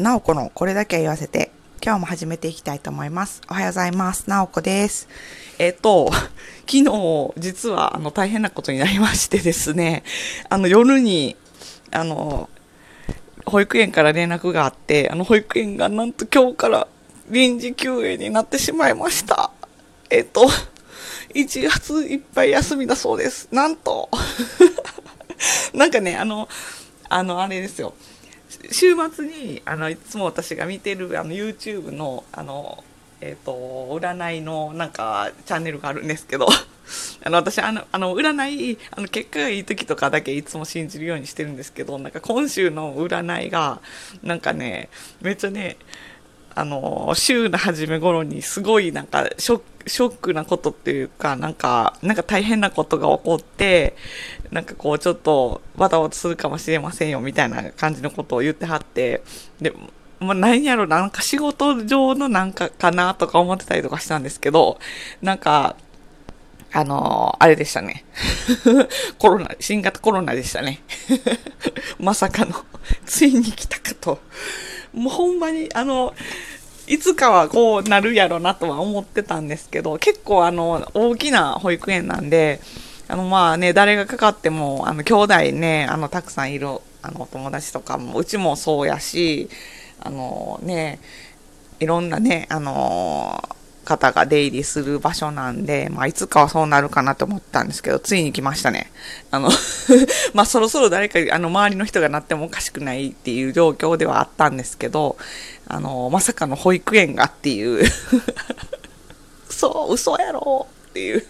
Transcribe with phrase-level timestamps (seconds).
[0.00, 1.50] なおこのこれだけは言わせて、
[1.84, 3.42] 今日も始めていきたいと思います。
[3.50, 4.30] おはようございます。
[4.30, 5.10] なおこです。
[5.58, 6.10] えっ、と、
[6.66, 10.02] 昨日、実は、あの、大変なことになりましてですね、
[10.48, 11.36] あの、夜に、
[11.90, 12.48] あの、
[13.44, 16.88] 保育園から連絡があって、あの、保育園がなんと今日から
[17.28, 19.50] 臨時休園になってしまいました。
[20.08, 20.48] えっ、と、
[21.34, 23.48] 1月いっぱい休みだそうです。
[23.52, 24.08] なんと。
[25.74, 26.48] なんかね、あの、
[27.10, 27.92] あの、あれですよ。
[28.70, 32.84] 週末に、あの、いつも私が見てる、あの、YouTube の、あの、
[33.20, 33.52] えっ、と、
[34.00, 36.46] 占いの、なんか、チャンネルがあるんですけど、
[37.24, 43.80] あの、私、あの、あの、占い、あの、結果がいい時とかだけいつも信じるようにしてるんですけど、なんか今週の占いが、
[44.22, 44.88] なんかね、
[45.20, 45.76] めっちゃね、
[46.60, 53.96] あの、週の初め頃にすごいなんかショック、ショックなことっていうか、なんか、なんか大変なことが起こって、
[54.50, 59.22] なんかこうちょっとバタバタするかもしれませんよみたいな感じのことを言ってはって、
[59.58, 59.72] で、
[60.18, 64.78] まあ、何やろな、んか仕事上のなんかかなとか思ってたりとかしたんですけど、
[65.22, 65.76] なんか、
[66.72, 68.04] あのあれでしたね。
[69.18, 70.82] コロナ、新型コロナでしたね。
[71.98, 72.54] まさかの、
[73.06, 74.20] ついに来たかと。
[74.92, 76.14] もうほんまに、あの、
[76.90, 82.60] いつかはこうなるやろなとは思ってたんですけど、結構あの、大きな保育園なんで、
[83.06, 86.66] あのまあね、誰がかかっても、あの、兄弟ね、あの、たくさんいる、
[87.02, 89.48] あの、お友達とかも、うちもそうやし、
[90.00, 90.98] あのね、
[91.78, 93.40] いろんなね、あの
[93.84, 98.90] 方が出入りする場所なんで、まあ、いつかはそうなるかなと思ったんですけど、ついに来ましたね。
[99.30, 99.50] あの、
[100.34, 105.16] まあ、そろそろ誰か、あの、周りの人がなってもおかしくないっていう状況ではあったんですけど、
[105.66, 107.84] あの、まさかの保育園がっていう、
[109.48, 111.24] そう、嘘やろっていう。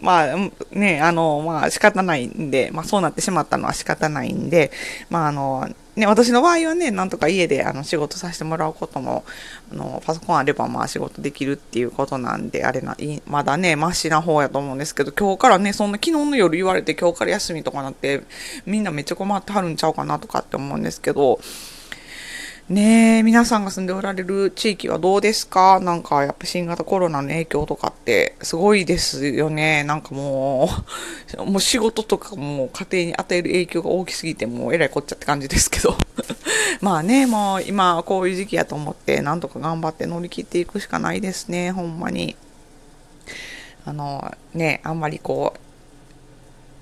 [0.00, 0.36] まあ
[0.72, 4.70] ね、あの、まあ仕方ないんで、まあそうなってしまったのは仕方ないんで、
[5.08, 9.24] まああの、ね、私の場合はね、なんとか家であの仕事させてもらうことも、
[9.72, 18.22] あの、パソコンあればまあ仕事できるっていうことなんで、あれな、いまだね、マシな方やと思うんですけど、今日からね、そんな昨日の夜言われて今日から休みとかなって、
[18.66, 21.40] みんなめっちゃ困ってはるんちゃうかなとかって思うんですけど、
[22.68, 25.78] ねえ、皆さんが住んでおられる地域はどうですか？
[25.78, 29.84] なんかやっぱ新型コロナの影響とかってすごいですよね。
[29.84, 30.68] なんかも
[31.38, 35.96] う、 もう仕事とかも家庭に与える影響が大きすぎてもうえらいこっちゃって感じですけど。
[36.82, 42.34] まあね、もう今こういう時期やと思ってなんとか頑張って乗り切っていくしかないですね、ほんまに。
[43.84, 45.60] あのね、あんまりこう、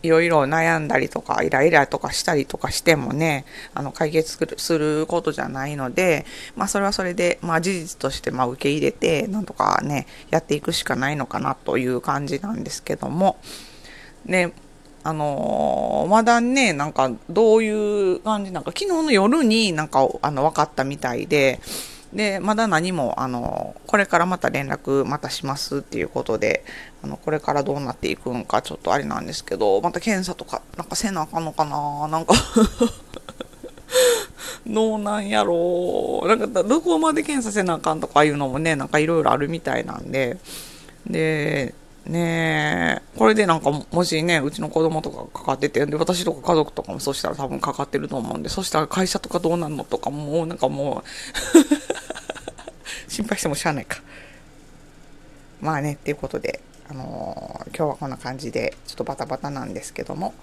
[0.04, 6.26] いろいろ悩んだりとか、イライラとかしたりとかしてもね、あの、解決することじゃないので、
[6.56, 13.38] まあ、それはそれで、まあ、事実として、まあ、受け入れて、なんとかね、やっていくしかないのかなという感じなんですけども、
[14.26, 14.52] ね、
[15.02, 21.60] あのー、まだね、なんか、どういう感じなんか、昨日の夜になんか、あの、分かったみたいで、
[22.14, 26.64] で、まだ何も、あの、これからまた連絡またしますっていうことで、
[27.02, 32.34] あの、これからどうなっていくんかちょっとあれなんですけど、また検査とか、なんかせなあかんのかななんか。
[34.66, 36.28] どうなんやろう。
[36.28, 40.38] なんか、どこまで検査せなあかんとかいうのもね、なんかいろいろあるみたいなんで、
[41.06, 41.74] で、
[42.06, 51.93] ねえ、これでなんかもしね、うちの子供とかかかってて、で、私とか家族とかもそしたら多分かかってると思うんで、そしたら会社とかどうなんのとかもうなんかもう。
[53.14, 54.02] 心配してもしゃあないか。
[55.60, 56.60] まあね、っていうことで、
[56.90, 60.34] あのー、今日はこんな感じで、ちょっとバタバタなんですけども、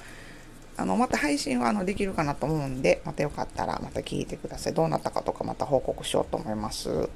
[0.77, 4.73] あの、また配信はあのできるかなと思うんで、またよかったらまた聞いてください。
[4.73, 7.09] どうなったかとかまた報告しようと思います。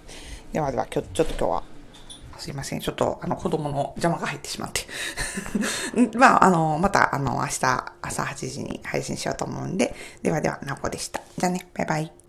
[0.51, 1.63] ではでは、今日、ちょっと今日は、
[2.37, 2.81] すいません。
[2.81, 4.81] ちょっと、あの、子供の邪魔が入ってしまって。
[6.17, 11.21] まあ、あの、また、あの、明日朝8時に配信しようと思うんで、ではでは、なこでした。
[11.37, 12.15] じゃあね、バイバイ。